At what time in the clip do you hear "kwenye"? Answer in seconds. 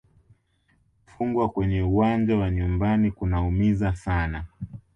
1.49-1.81